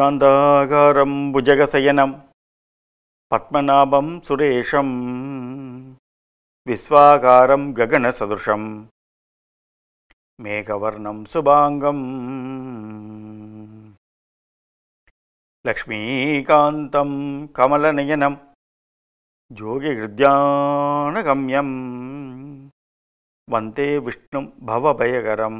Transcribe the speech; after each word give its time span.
शान्ताकारं 0.00 1.10
भुजगशयनं 1.32 2.12
पद्मनाभं 3.30 4.06
सुरेशं 4.26 4.90
विश्वाकारं 6.66 7.62
गगनसदृशं 7.78 8.62
मेघवर्णं 10.44 11.18
शुभाङ्गम् 11.32 12.00
लक्ष्मीकान्तं 15.68 17.10
कमलनयनं 17.58 18.34
योगिहृद्यानगम्यं 19.60 20.40
वन्दे 23.52 23.88
विष्णुं 24.06 24.44
भवभयकरं 24.70 25.56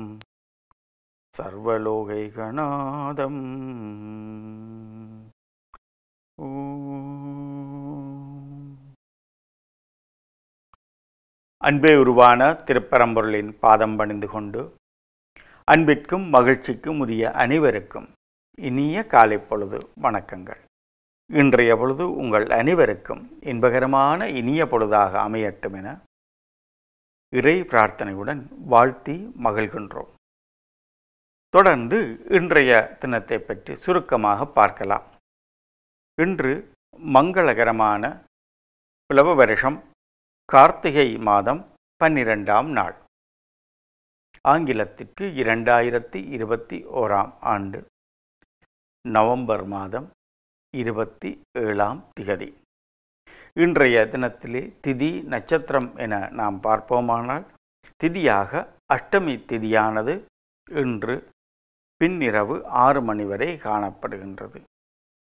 சர்வலோகைகநாதம். 1.38 3.40
அன்பே 11.62 11.92
உருவான 12.02 12.50
திருப்பரம்பொருளின் 12.66 13.50
பாதம் 13.64 13.96
பணிந்து 13.96 14.28
கொண்டு 14.34 14.60
அன்பிற்கும் 15.64 16.26
மகிழ்ச்சிக்கும் 16.34 17.00
உரிய 17.04 17.32
அனைவருக்கும் 17.42 18.08
இனிய 18.68 19.06
காலை 19.06 19.38
பொழுது 19.38 19.78
வணக்கங்கள். 20.02 20.60
இன்றைய 21.30 21.76
பொழுது 21.76 22.04
உங்கள் 22.22 22.46
அனைவருக்கும் 22.60 23.22
இன்பகரமான 23.40 24.28
இனிய 24.40 24.64
பொழுதாக 24.64 25.12
அமையட்டும் 25.26 25.76
என 25.80 25.88
இறை 27.32 27.56
பிரார்த்தனையுடன் 27.72 28.42
வாழ்த்தி 28.72 29.16
மகிழ்கின்றோம். 29.44 30.10
தொடர்ந்து 31.54 31.98
இன்றைய 32.36 32.72
தினத்தை 33.02 33.38
பற்றி 33.38 33.72
சுருக்கமாக 33.84 34.46
பார்க்கலாம். 34.58 35.06
இன்று 36.18 36.52
மங்களகரமான 37.14 38.02
பிளவ 39.10 39.28
வருஷம் 39.40 39.78
கார்த்திகை 40.52 41.06
மாதம் 41.28 41.62
பன்னிரெண்டாம் 42.00 42.68
நாள். 42.78 42.94
ஆங்கிலத்திற்கு 44.44 45.24
இரண்டாயிரத்தி 45.42 46.20
இருபத்தி 46.36 46.78
ஓராம் 47.00 47.32
ஆண்டு 47.54 47.80
நவம்பர் 49.04 49.64
மாதம் 49.74 50.08
இருபத்தி 50.74 51.30
ஏழாம் 51.64 52.00
திகதி. 52.16 52.48
இன்றைய 53.56 54.06
தினத்திலே 54.14 54.62
திதி 54.84 55.10
நட்சத்திரம் 55.34 55.90
என 56.04 56.14
நாம் 56.40 56.58
பார்ப்போமானால் 56.68 57.46
திதியாக 58.00 58.64
அஷ்டமி 58.96 59.36
திதியானது 59.50 60.14
இன்று 60.66 61.14
பின்னிரவு 62.00 62.56
ஆறு 62.84 63.00
மணி 63.08 63.24
வரை 63.30 63.48
காணப்படுகின்றது. 63.64 64.58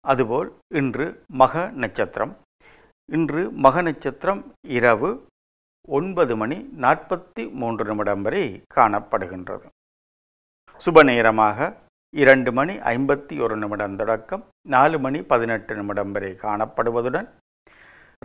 அதுபோல் 0.05 0.49
இன்று 0.81 1.07
மக 1.41 1.63
நட்சத்திரம். 1.83 2.33
இன்று 3.17 3.43
மக 3.65 3.83
நட்சத்திரம் 3.83 4.43
இரவு 4.79 5.11
ஒன்பது 5.89 6.35
மணி 6.37 6.57
நாற்பத்தி 6.85 7.43
மூன்று 7.61 7.85
நிமிடம் 7.91 8.23
வரை 8.23 8.45
காணப்படுகின்றது. 8.77 9.67
சுப 10.85 11.05
நேரமாக 11.11 11.69
இரண்டு 12.15 12.53
மணி 12.59 12.75
ஐம்பத்தி 12.93 13.35
ஒரு 13.45 13.57
நிமிடம் 13.57 13.97
தொடக்கம் 13.97 14.45
நாலு 14.69 14.99
மணி 15.05 15.19
பதினெட்டு 15.33 15.75
நிமிடம் 15.75 16.13
வரை 16.13 16.31
காணப்படுவதுடன் 16.47 17.29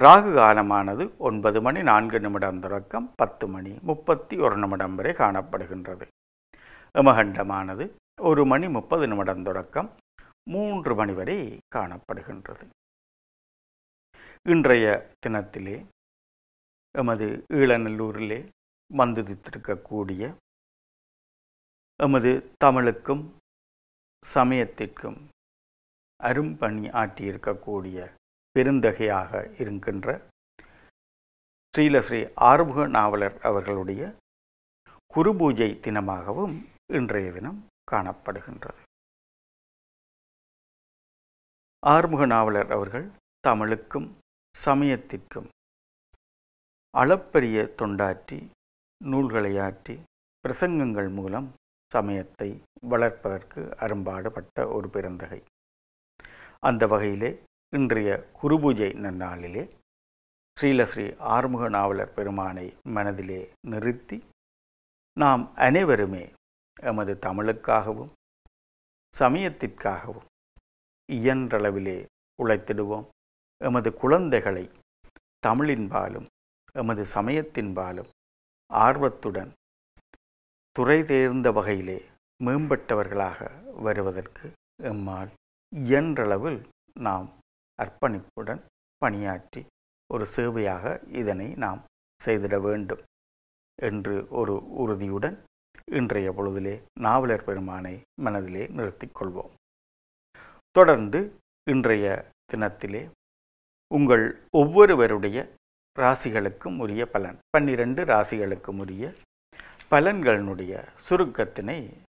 ராகு 0.03 0.31
காலமானது 0.39 1.03
ஒன்பது 1.27 1.59
மணி 1.61 1.81
நான்கு 1.89 2.19
நிமிடம் 2.19 2.59
தொடக்கம் 2.59 3.07
பத்து 3.15 3.47
மணி 3.47 3.73
முப்பத்தி 3.89 4.37
ஒரு 4.45 4.57
நிமிடம் 4.63 4.95
வரை 4.95 5.13
காணப்படுகின்றது. 5.21 6.05
எமகண்டமானது 7.01 7.85
ஒரு 8.17 8.45
மணி 8.45 8.67
முப்பது 8.67 9.07
நிமிடம் 9.07 9.43
தொடக்கம். 9.43 9.89
மூன்று 10.43 10.95
மணி 10.95 11.13
வரை 11.13 11.37
காணப்படுகின்றது. 11.75 12.65
இன்றைய 14.53 14.85
தினத்திலே 15.25 15.75
எமது 16.91 17.27
ஈழநல்லூரிலே 17.53 18.39
வந்துதித்திருக்கக்கூடிய 18.91 20.23
எமது 21.99 22.31
தமிழுக்கும் 22.57 23.23
சமயத்திற்கும் 24.25 25.19
அரும்பணி 26.19 26.85
ஆற்றியிருக்கக்கூடிய 27.01 27.97
பெருந்தகையாக 28.55 29.31
இருக்கின்ற 29.61 30.09
ஸ்ரீலஸ்ரீ 31.73 32.21
ஆறுமுக 32.49 32.87
நாவலர் 32.97 33.37
அவர்களுடைய 33.41 34.03
குருபூஜை 35.13 35.69
தினமாகவும் 35.85 36.55
இன்றைய 36.93 37.31
தினம் 37.31 37.59
காணப்படுகின்றது. 37.91 38.81
ஆறுமுக 41.83 42.25
நாவலர் 42.25 42.71
அவர்கள் 42.71 43.07
தமிழுக்கும் 43.39 44.07
சமயத்திற்கும் 44.55 45.49
அளப்பரிய 46.93 47.57
தொண்டாற்றி 47.79 48.39
நூல்களையாற்றி 49.01 49.95
பிரசங்கங்கள் 50.45 51.09
மூலம் 51.09 51.47
சமயத்தை 51.91 52.49
வளர்ப்பதற்கு 52.89 53.61
அரும்பாடுபட்ட 53.77 54.67
ஒரு 54.67 54.87
பெருந்தகை. 54.89 55.41
அந்த 56.59 56.83
வகையிலே 56.87 57.31
இன்றைய 57.73 58.09
குருபூஜை 58.41 58.89
நன்னாளிலே 59.05 59.63
ஸ்ரீலஸ்ரீ 60.57 61.05
ஆறுமுக 61.35 61.69
நாவலர் 61.69 62.13
பெருமானை 62.13 62.67
மனதிலே 62.95 63.41
நிறுத்தி 63.69 64.17
நாம் 65.17 65.43
அனைவருமே 65.55 66.23
எமது 66.77 67.13
தமிழுக்காகவும் 67.25 68.11
சமயத்திற்காகவும் 69.13 70.27
இயன்றளவிலே 71.09 71.97
உழைத்திடுவோம். 72.39 73.05
எமது 73.61 73.93
குழந்தைகளை 73.93 74.65
தமிழின்பாலும் 75.47 76.27
எமது 76.71 77.05
சமயத்தின்பாலும் 77.13 78.09
ஆர்வத்துடன் 78.71 79.51
துறை 80.75 81.03
தேர்ந்த 81.03 81.51
வகையிலே 81.51 81.97
மேம்பட்டவர்களாக 82.39 83.39
வருவதற்கு 83.83 84.45
எம்மால் 84.83 85.31
இயன்றளவில் 85.71 86.59
நாம் 86.99 87.27
அர்ப்பணிப்புடன் 87.79 88.61
பணியாற்றி 89.01 89.61
ஒரு 90.09 90.25
சேவையாக 90.35 90.83
இதனை 91.11 91.47
நாம் 91.55 91.81
செய்திட 92.21 92.61
வேண்டும் 92.61 93.03
என்று 93.79 94.27
ஒரு 94.29 94.55
உறுதியுடன் 94.75 95.37
இன்றைய 95.97 96.31
பொழுதிலே 96.31 96.81
நாவலர் 96.99 97.43
பெருமானை 97.43 98.01
மனதிலே 98.21 98.63
நிறுத்திக் 98.67 99.15
கொள்வோம் 99.19 99.53
தொடர்ந்து 100.71 101.19
இன்றைய 101.71 102.05
தினத்திலே 102.53 103.01
உங்கள் 103.87 104.25
ஒவ்வொருவருடைய 104.51 105.37
ராசிகளுக்கும் 105.99 106.77
உரிய 106.77 107.05
பலன் 107.05 107.37
பன்னிரண்டு 107.49 108.03
ராசிகளுக்கும் 108.05 108.79
உரிய 108.79 109.13
பலன்களினுடைய 109.91 110.83
சுருக்கத்தினை 111.09 111.77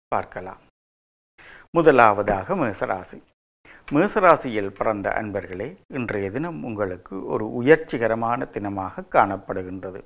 பார்க்கலாம். 0.08 0.62
முதலாவதாக 1.72 2.56
மேசராசி. 2.56 3.20
மேசராசியில் 3.92 4.76
பிறந்த 4.78 5.10
அன்பர்களே 5.10 5.70
இன்றைய 5.94 6.32
தினம் 6.32 6.64
உங்களுக்கு 6.64 7.26
ஒரு 7.26 7.46
உயர்ச்சிகரமான 7.54 8.48
தினமாக 8.54 9.06
காணப்படுகின்றது. 9.12 10.02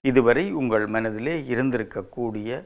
இதுவரை 0.00 0.52
உங்கள் 0.52 0.86
மனதிலே 0.86 1.36
இருந்திருக்கக்கூடிய 1.54 2.62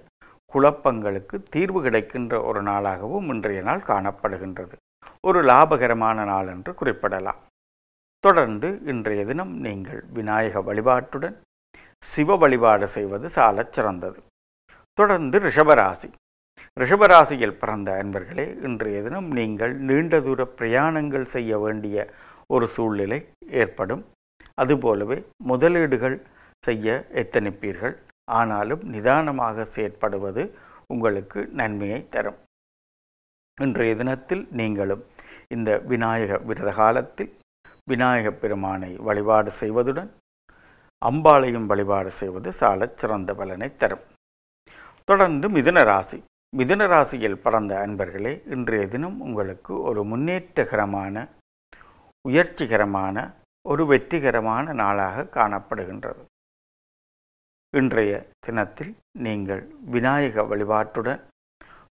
குழப்பங்களுக்கு 0.55 1.43
தீர்வு 1.51 1.83
கிடைக்கின்ற 1.83 2.43
ஒரு 2.43 2.63
நாளாகவும் 2.63 3.29
இன்றைய 3.35 3.63
நாள் 3.63 3.83
காணப்படுகின்றது. 3.87 4.77
ஒரு 5.21 5.43
லாபகரமான 5.43 6.25
நாள் 6.25 6.47
என்று 6.47 6.75
குறிப்பிடலாம். 6.75 7.41
தொடர்ந்து 8.25 8.69
இன்றைய 8.85 9.25
தினம் 9.25 9.55
நீங்கள் 9.67 10.05
விநாயக 10.13 10.61
வழிபாட்டுடன் 10.61 11.37
சிவ 11.99 12.37
வழிபாடு 12.37 12.89
செய்வது 12.89 13.29
சாலச் 13.29 13.73
சிறந்தது. 13.73 14.19
தொடர்ந்து 14.99 15.39
ரிஷபராசி. 15.39 16.09
ரிஷபராசியில் 16.81 17.59
பிறந்த 17.59 18.05
அன்பர்களே 18.05 18.47
இன்றைய 18.63 19.03
தினம் 19.03 19.29
நீங்கள் 19.39 19.75
நீண்ட 19.89 20.21
தூர 20.21 20.47
பிரயாணங்கள் 20.59 21.25
செய்ய 21.35 21.59
வேண்டிய 21.59 22.07
ஒரு 22.47 22.67
சூழ்நிலை 22.67 23.19
ஏற்படும். 23.63 24.03
அதுபோலவே 24.55 25.19
முதலீடுகள் 25.45 26.17
செய்ய 26.67 27.07
எத்தனிப்பீர்கள்? 27.23 27.95
ஆனாலும் 28.29 28.83
நிதானமாக 28.95 29.67
செயற்படுவது 29.75 30.43
உங்களுக்கு 30.87 31.41
நன்மையை 31.61 32.09
தரும். 32.09 32.39
இன்றைய 33.61 33.95
தினத்தில் 33.97 34.45
நீங்களும் 34.51 35.05
இந்த 35.49 35.71
விநாயக 35.79 36.39
விரத 36.49 36.71
காலத்தில் 36.73 37.33
விநாயக 37.91 38.31
பெருமானை 38.43 38.91
வழிபாடு 38.97 39.51
செய்வதுடன் 39.61 40.11
அம்பாளையும் 41.03 41.67
வழிபாடு 41.67 42.11
செய்வது 42.11 42.53
சாலச் 42.53 42.99
சிறந்த 43.01 43.35
பலனை 43.35 43.77
தரும். 43.77 44.05
தொடர்ந்து 45.05 45.49
மிதுன 45.49 45.79
ராசி 45.91 46.19
மிதுன 46.57 46.87
ராசியில் 46.87 47.43
பிறந்த 47.45 47.73
அன்பர்களே 47.87 48.33
இன்றைய 48.55 48.89
தினம் 48.89 49.21
உங்களுக்கு 49.21 49.73
ஒரு 49.83 50.01
முன்னேற்றகரமான 50.05 51.25
உயர்ச்சிகரமான 52.29 53.17
ஒரு 53.67 53.87
வெற்றிகரமான 53.87 54.73
நாளாக 54.73 55.25
காணப்படுகின்றது. 55.39 56.23
இன்றைய 57.79 58.15
தினத்தில் 58.47 58.91
நீங்கள் 59.19 59.61
விநாயக 59.93 60.43
வழிபாட்டுடன் 60.43 61.21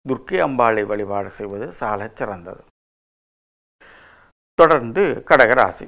துர்க்கை 0.09 0.39
அம்பாளை 0.47 0.83
வழிபாடு 0.91 1.31
செய்வது 1.31 1.67
சாலச் 1.73 2.17
சிறந்தது. 2.17 2.63
தொடர்ந்து 4.55 5.03
கடகராசி. 5.31 5.87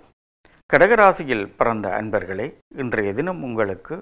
கடகராசியில் 0.73 1.45
பிறந்த 1.59 1.89
அன்பர்களே 1.99 2.47
இன்றைய 2.77 3.15
தினம் 3.19 3.43
உங்களுக்கு 3.43 3.99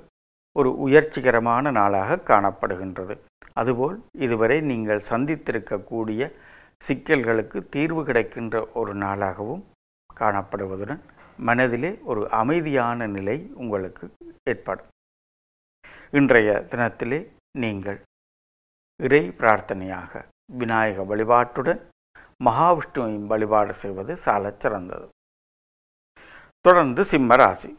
ஒரு 0.57 0.71
உயர்ச்சிகரமான 0.87 1.73
நாளாக 1.79 2.21
காணப்படுகின்றது. 2.31 3.17
அதுபோல் 3.53 3.97
இதுவரை 4.27 4.61
நீங்கள் 4.71 5.03
சந்தித்திருக்கக்கூடிய 5.09 6.31
சிக்கல்களுக்கு 6.87 7.69
தீர்வு 7.77 8.05
கிடைக்கின்ற 8.05 8.65
ஒரு 8.75 8.95
நாளாகவும் 8.95 9.65
காணப்படுவதுடன் 10.21 11.03
மனதிலே 11.51 11.93
ஒரு 12.05 12.31
அமைதியான 12.43 13.07
நிலை 13.17 13.37
உங்களுக்கு 13.55 14.07
ஏற்படும். 14.51 14.89
இன்றைய 16.12 16.67
தினத்திலே 16.71 17.19
நீங்கள் 17.59 17.99
இறை 18.97 19.29
பிரார்த்தனையாக 19.29 20.25
விநாயக 20.53 21.03
வழிபாட்டுடன் 21.03 21.81
மகாவிஷ்ணுவையும் 22.45 23.27
வழிபாடு 23.27 23.73
செய்வது 23.73 24.17
சாலச் 24.17 24.61
சிறந்தது. 24.61 25.09
தொடர்ந்து 26.61 27.03
சிம்மராசி. 27.03 27.77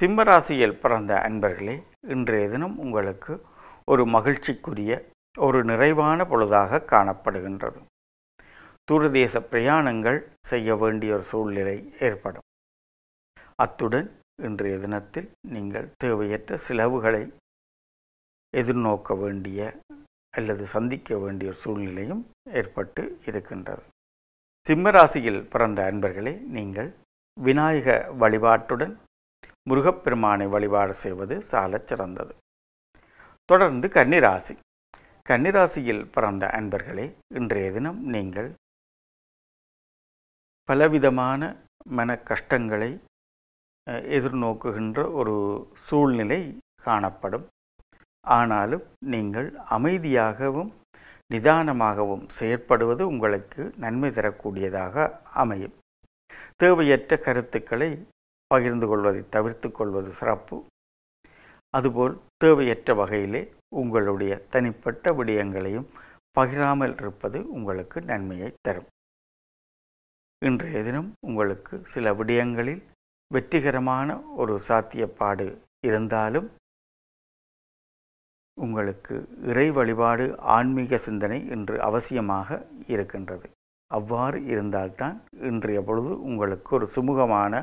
சிம்மராசியில் 0.00 0.80
பிறந்த 0.80 1.14
அன்பர்களே 1.14 1.82
இன்றைய 2.08 2.48
தினம் 2.48 2.78
உங்களுக்கு 2.78 3.46
ஒரு 3.84 4.04
மகிழ்ச்சிக்குரிய 4.04 5.06
ஒரு 5.38 5.64
நிறைவான 5.64 6.24
பொழுதாக 6.24 6.82
காணப்படுகின்றது. 6.94 7.80
தூரதேச 8.92 9.40
பிரயாணங்கள் 9.50 10.18
செய்ய 10.40 10.76
வேண்டிய 10.76 11.14
ஒரு 11.14 11.22
சூழ்நிலை 11.22 11.94
ஏற்படும். 12.00 12.46
அத்துடன் 13.54 14.10
இன்றைய 14.42 14.78
தினத்தில் 14.78 15.30
நீங்கள் 15.48 15.92
தேவையற்ற 15.96 16.56
செலவுகளை 16.56 17.22
எதிர்நோக்க 18.58 19.16
வேண்டிய 19.22 19.60
அல்லது 20.38 20.64
சந்திக்க 20.74 21.18
வேண்டிய 21.24 21.50
ஒரு 21.50 21.58
சூழ்நிலையும் 21.64 22.22
ஏற்பட்டு 22.58 23.02
இருக்கின்றது. 23.30 23.82
சிம்மராசியில் 24.66 25.40
பிறந்த 25.52 25.80
அன்பர்களே 25.90 26.34
நீங்கள் 26.56 26.90
விநாயக 27.36 27.88
வழிபாட்டுடன் 28.22 28.94
முருகப்பெருமானை 29.68 30.46
வழிபாடு 30.54 30.94
செய்வது 31.04 31.34
சாலச் 31.50 31.88
சிறந்தது. 31.90 32.32
தொடர்ந்து 33.50 33.86
கன்னிராசி. 33.96 34.54
கன்னிராசியில் 35.28 36.04
பிறந்த 36.14 36.44
அன்பர்களே 36.58 37.06
இன்றைய 37.38 37.68
தினம் 37.76 38.00
நீங்கள் 38.14 38.50
பலவிதமான 40.68 41.42
மன 41.98 42.16
கஷ்டங்களை 42.30 42.90
எதிர்நோக்குகின்ற 44.16 44.98
ஒரு 45.20 45.34
சூழ்நிலை 45.86 46.40
காணப்படும். 46.86 47.46
ஆனாலும் 48.26 48.84
நீங்கள் 49.12 49.48
அமைதியாகவும் 49.70 50.70
நிதானமாகவும் 51.30 52.24
செயற்படுவது 52.38 53.02
உங்களுக்கு 53.02 53.72
நன்மை 53.76 54.10
தரக்கூடியதாக 54.10 55.20
அமையும். 55.42 55.74
தேவையற்ற 56.56 57.16
கருத்துக்களை 57.16 58.06
பகிர்ந்து 58.46 58.86
கொள்வதை 58.86 59.28
தவிர்த்து 59.28 59.72
கொள்வது 59.72 60.10
சிறப்பு. 60.10 60.64
அதுபோல் 61.70 62.20
தேவையற்ற 62.36 62.94
வகையிலே 62.94 63.52
உங்களுடைய 63.68 64.32
தனிப்பட்ட 64.50 65.12
விடயங்களையும் 65.12 65.88
பகிராமல் 66.40 66.94
இருப்பது 67.00 67.48
உங்களுக்கு 67.48 68.02
நன்மையை 68.02 68.54
தரும். 68.60 68.88
இன்றைய 70.44 70.82
தினம் 70.82 71.12
உங்களுக்கு 71.20 71.82
சில 71.86 72.12
விடயங்களில் 72.12 72.82
வெற்றிகரமான 73.32 74.20
ஒரு 74.20 74.60
சாத்தியப்பாடு 74.68 75.58
இருந்தாலும் 75.86 76.48
உங்களுக்கு 78.64 79.14
இறை 79.50 79.66
வழிபாடு 79.78 80.24
ஆன்மீக 80.56 80.98
சிந்தனை 81.06 81.38
இன்று 81.54 81.76
அவசியமாக 81.88 82.58
இருக்கின்றது. 82.94 83.46
அவ்வாறு 83.90 84.38
இருந்தால்தான் 84.52 85.16
இன்றைய 85.50 85.80
பொழுது 85.88 86.12
உங்களுக்கு 86.28 86.70
ஒரு 86.78 86.86
சுமூகமான 86.96 87.62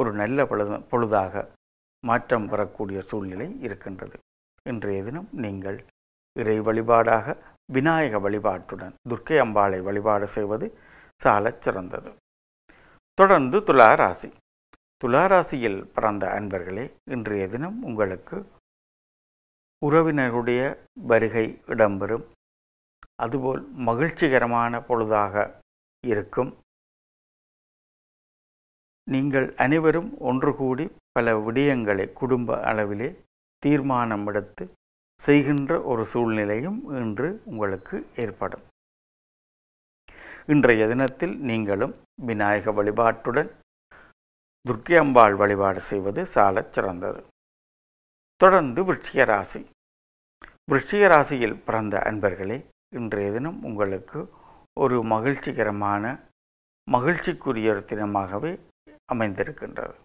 ஒரு 0.00 0.10
நல்ல 0.20 0.46
பொழுது 0.50 0.76
பொழுதாக 0.90 1.44
மாற்றம் 2.04 2.46
வரக்கூடிய 2.52 2.98
சூழ்நிலை 3.10 3.48
இருக்கின்றது. 3.66 4.16
இன்றைய 4.66 4.98
தினம் 5.08 5.28
நீங்கள் 5.44 5.78
இறை 6.36 6.58
வழிபாடாக 6.68 7.36
விநாயக 7.76 8.18
வழிபாட்டுடன் 8.26 8.94
துர்க்கை 9.10 9.38
அம்பாளை 9.44 9.80
வழிபாடு 9.88 10.26
செய்வது 10.36 10.66
சாலச் 11.20 11.62
சிறந்தது. 11.64 12.10
தொடர்ந்து 13.18 13.58
துலா 13.68 13.88
ராசி 14.00 14.28
துளாராசியில் 15.02 15.80
பிறந்த 15.96 16.24
அன்பர்களே 16.36 16.84
இன்றைய 17.16 17.44
தினம் 17.54 17.76
உங்களுக்கு 17.88 18.36
உறவினருடைய 19.86 20.62
வருகை 21.10 21.46
இடம்பெறும். 21.66 22.24
அதுபோல் 23.22 23.60
மகிழ்ச்சிகரமான 23.88 24.80
பொழுதாக 24.88 25.34
இருக்கும். 26.04 26.50
நீங்கள் 29.12 29.46
அனைவரும் 29.64 30.10
ஒன்று 30.28 30.50
கூடி 30.56 30.84
பல 31.12 31.32
விடயங்களை 31.46 32.12
குடும்ப 32.20 32.56
அளவிலே 32.70 33.08
தீர்மானம் 33.62 34.26
எடுத்து 34.26 34.64
செய்கின்ற 35.20 35.72
ஒரு 35.92 36.04
சூழ்நிலையும் 36.04 36.80
இன்று 37.00 37.28
உங்களுக்கு 37.44 37.96
ஏற்படும். 38.16 38.64
இன்றைய 40.46 40.86
தினத்தில் 40.86 41.34
நீங்களும் 41.48 41.94
விநாயக 42.28 42.72
வழிபாட்டுடன் 42.78 43.50
துர்க்கியம்பாள் 44.68 45.36
வழிபாடு 45.36 45.80
செய்வது 45.80 46.26
சாலச் 46.34 46.72
சிறந்தது. 46.72 47.20
தொடர்ந்து 48.40 48.82
விருட்சிக 48.82 49.24
ராசி 49.24 49.60
விருட்சிக 50.70 51.06
ராசியில் 51.08 51.62
பிறந்த 51.64 51.98
அன்பர்களே 51.98 52.66
இன்றைய 52.94 53.32
தினம் 53.32 53.64
உங்களுக்கு 53.64 54.20
ஒரு 54.80 55.02
மகிழ்ச்சிகரமான 55.02 56.04
மகிழ்ச்சிக்குரிய 56.88 57.68
ஒரு 57.68 57.82
தினமாகவே 57.86 58.52
அமைந்திருக்கின்றது. 59.12 59.96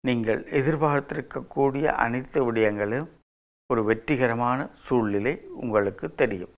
நீங்கள் 0.00 0.40
எதிர்பார்த்திருக்கக்கூடிய 0.44 1.84
அனைத்து 1.84 2.52
விடயங்களும் 2.52 3.08
ஒரு 3.70 3.84
வெற்றிகரமான 3.84 4.68
சூழ்நிலை 4.74 5.34
உங்களுக்கு 5.54 6.14
தெரியும். 6.14 6.52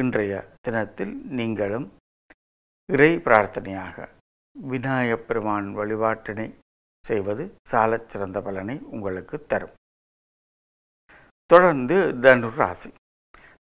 இன்றைய 0.00 0.56
தினத்தில் 0.60 1.14
நீங்களும் 1.26 1.92
இறை 2.92 3.16
பிரார்த்தனையாக 3.16 4.08
விநாயகப் 4.60 5.28
பெருமான் 5.28 5.78
வழிபாட்டினை 5.78 6.48
செய்வது 7.08 7.44
சாலச் 7.70 8.08
சிறந்த 8.12 8.38
பலனை 8.46 8.76
உங்களுக்கு 8.94 9.36
தரும். 9.52 9.74
தொடர்ந்து 11.50 11.96
தனுர் 12.24 12.56
ராசி 12.60 12.90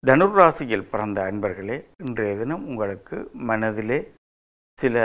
தனுர் 0.06 0.34
ராசியில் 0.38 0.88
பிறந்த 0.92 1.18
அன்பர்களே 1.30 1.76
இன்றைய 2.04 2.32
தினம் 2.37 2.64
உங்களுக்கு 2.70 3.16
மனதிலே 3.50 3.99
சில 4.78 4.96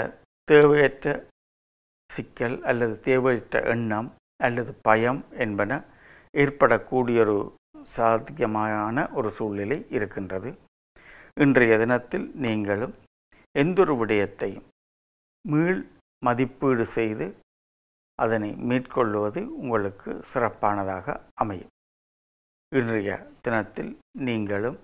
தேவையற்ற 0.52 1.16
சிக்கல் 2.10 2.58
அல்லது 2.70 2.96
தேவையற்ற 3.08 3.62
எண்ணம் 3.74 4.10
அல்லது 4.44 4.72
பயம் 4.88 5.22
என்பன 5.46 5.72
ஏற்படக்கூடிய 6.34 7.20
ஒரு 7.26 7.38
சாத்தியமான 7.96 9.08
ஒரு 9.20 9.30
சூழ்நிலை 9.38 9.78
இருக்கின்றது. 9.90 10.50
இன்றைய 11.44 11.74
தினத்தில் 11.78 12.28
நீங்களும் 12.46 12.94
எந்தொரு 13.56 13.94
விடயத்தையும் 14.02 14.68
மீள் 15.46 15.82
மதிப்பீடு 16.26 16.86
செய்து 16.98 17.26
அதனை 18.22 18.56
மேற்கொள்வது 18.56 19.58
உங்களுக்கு 19.58 20.24
சிறப்பானதாக 20.34 21.22
அமையும். 21.34 21.70
இன்றைய 22.76 23.28
தினத்தில் 23.42 23.98
நீங்களும் 24.18 24.80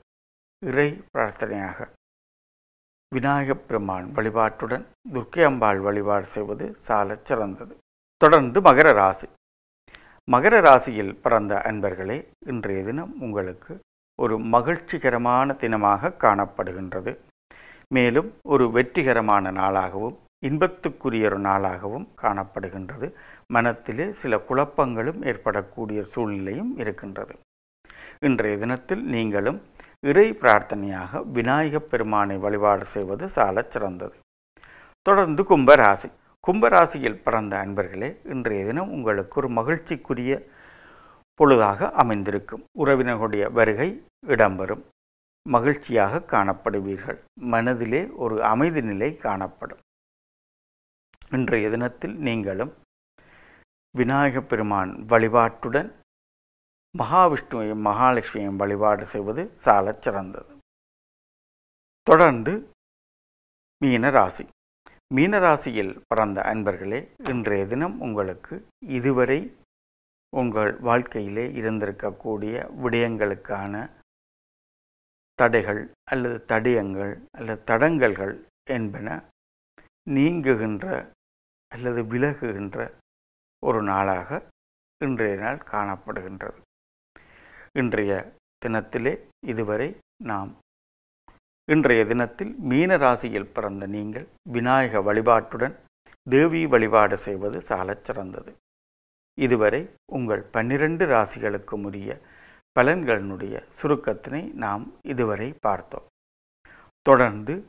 இறை 0.65 1.01
பிரார்த்தனையாக 1.17 1.87
விநாயகப் 3.13 3.67
பெருமான் 3.67 4.05
வழிபாட்டுடன் 4.05 4.85
துர்க்கை 5.13 5.43
அம்பாள் 5.45 5.79
வழிபாடு 5.79 6.25
செய்வது 6.25 6.75
சாலச் 6.75 7.25
சிறந்தது. 7.25 7.77
தொடர்ந்து 8.17 8.61
மகர 8.61 8.93
ராசி. 8.93 9.27
மகர 10.31 10.61
ராசியில் 10.61 11.15
பிறந்த 11.15 11.55
அன்பர்களே 11.55 12.27
இன்றைய 12.45 12.83
தினம் 12.83 13.21
உங்களுக்கு 13.21 13.79
ஒரு 14.21 14.39
மகிழ்ச்சிகரமான 14.39 15.53
தினமாக 15.53 16.13
காணப்படுகின்றது. 16.19 17.17
மேலும் 17.87 18.33
ஒரு 18.43 18.71
வெற்றிகரமான 18.71 19.51
நாளாகவும் 19.51 20.17
இன்பத்துக்குரிய 20.43 21.25
ஒரு 21.25 21.39
நாளாகவும் 21.39 22.07
காணப்படுகின்றது. 22.21 23.13
மனத்திலே 23.47 24.11
சில 24.11 24.41
குழப்பங்களும் 24.49 25.25
ஏற்படக்கூடிய 25.25 26.03
சூழ்நிலையும் 26.03 26.77
இருக்கின்றது. 26.77 27.35
இன்றைய 28.19 28.57
தினத்தில் 28.57 29.03
நீங்களும் 29.05 29.61
இறை 29.99 30.33
பிரார்த்தனையாக 30.33 31.23
விநாயகப் 31.25 31.89
பெருமானை 31.89 32.37
வழிபாடு 32.37 32.85
செய்வது 32.85 33.29
சாலச் 33.29 33.71
சிறந்தது. 33.71 34.15
தொடர்ந்து 35.01 35.43
கும்பராசி. 35.43 36.11
கும்பராசியில் 36.47 37.21
பிறந்த 37.23 37.57
அன்பர்களே 37.57 38.17
இன்றைய 38.23 38.65
தினம் 38.65 38.91
உங்களுக்கு 38.91 39.41
ஒரு 39.41 39.49
மகிழ்ச்சிக்குரிய 39.61 40.43
பொழுதாக 41.39 41.91
அமைந்திருக்கும். 41.91 42.63
உறவினர்களுடைய 42.79 43.51
வருகை 43.51 44.03
இடம்பெறும். 44.27 44.83
மகிழ்ச்சியாக 45.49 46.23
காணப்படுவீர்கள். 46.31 47.17
மனதிலே 47.33 48.09
ஒரு 48.09 48.43
அமைதி 48.43 48.81
நிலை 48.81 49.17
காணப்படும். 49.17 49.77
இன்றைய 51.33 51.69
தினத்தில் 51.69 52.15
நீங்களும் 52.17 52.73
விநாயகப் 53.95 54.49
பெருமான் 54.49 54.89
வழிபாட்டுடன் 54.89 55.89
மகாவிஷ்ணுவையும் 56.97 57.83
மகாலட்சுமியையும் 57.83 58.55
வழிபாடு 58.55 59.05
செய்வது 59.05 59.51
சாலச் 59.55 60.01
சிறந்தது. 60.01 60.57
தொடர்ந்து 62.07 62.73
மீன 63.81 64.09
ராசி 64.09 64.47
மீனராசியில் 65.15 66.01
பிறந்த 66.07 66.41
அன்பர்களே 66.41 66.99
இன்றைய 67.29 67.65
தினம் 67.65 67.99
உங்களுக்கு 68.01 68.67
இதுவரை 68.87 69.57
உங்கள் 70.29 70.79
வாழ்க்கையிலே 70.79 71.47
இருந்திருக்கக்கூடிய 71.47 72.53
விடயங்களுக்கான 72.83 73.89
தடைகள் 75.35 75.91
அல்லது 76.03 76.45
தடயங்கள் 76.47 77.23
அல்லது 77.31 77.63
தடங்கல்கள் 77.63 78.33
என்பன 78.63 79.23
நீங்குகின்ற 80.09 81.12
அல்லது 81.73 82.01
விலகுகின்ற 82.03 82.77
ஒரு 83.59 83.79
நாளாக 83.83 84.29
இன்றைய 85.05 85.35
நாள் 85.35 85.59
காணப்படுகின்றது. 85.71 86.59
இன்றைய 87.73 88.11
தினத்திலே 88.65 89.13
இதுவரை 89.45 89.87
நாம் 90.23 90.51
இன்றைய 91.71 92.05
தினத்தில் 92.05 92.53
மீன 92.69 92.97
ராசியில் 92.97 93.51
பிறந்த 93.55 93.85
நீங்கள் 93.95 94.27
விநாயக 94.49 94.99
வழிபாட்டுடன் 94.99 95.75
தேவி 96.29 96.61
வழிபாடு 96.65 97.17
செய்வது 97.17 97.61
சாலச் 97.61 98.05
சிறந்தது. 98.05 98.51
இதுவரை 99.37 99.81
உங்கள் 100.11 100.43
பன்னிரண்டு 100.55 101.05
ராசிகளுக்கும் 101.05 101.83
உரிய 101.83 102.19
பலன்களினுடைய 102.79 103.55
சுருக்கத்தினை 103.81 104.41
நாம் 104.63 104.85
இதுவரை 105.03 105.49
பார்த்தோம். 105.59 106.07
தொடர்ந்து 107.01 107.65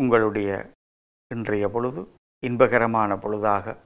உங்களுடைய 0.00 0.50
இன்றைய 1.34 1.68
பொழுது 1.68 2.02
இன்பகரமான 2.44 3.16
பொழுதாக 3.16 3.76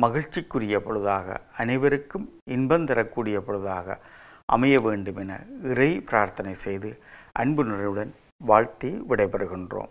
மகிழ்ச்சிக்குரிய 0.00 0.78
பொழுதாக 0.78 1.36
அனைவருக்கும் 1.58 2.26
இன்பம் 2.50 2.86
தரக்கூடிய 2.86 3.38
பொழுதாக 3.38 3.96
அமைய 4.44 4.80
வேண்டும் 4.80 5.16
என 5.16 5.38
இறை 5.62 6.00
பிரார்த்தனை 6.00 6.54
செய்து 6.54 6.98
அன்புணர்வுடன் 7.38 8.12
வாழ்த்தி 8.44 8.90
விடைபெறுகின்றோம். 9.08 9.88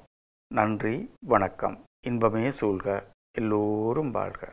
நன்றி 0.53 1.13
வணக்கம். 1.25 1.83
இன்பமே 2.07 2.51
சூழ்க 2.51 3.03
எல்லோரும் 3.37 4.11
வாழ்க. 4.11 4.49